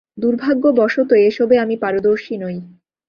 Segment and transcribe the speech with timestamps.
[0.17, 2.57] দূর্ভাগ্যবশত এসবে আমি পারদর্শী নই।